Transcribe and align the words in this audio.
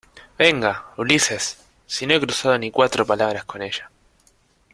venga, 0.35 0.87
Ulises, 0.97 1.59
si 1.85 2.07
no 2.07 2.15
he 2.15 2.19
cruzado 2.19 2.57
ni 2.57 2.71
cuatro 2.71 3.05
palabras 3.05 3.45
con 3.45 3.61
ella. 3.61 3.91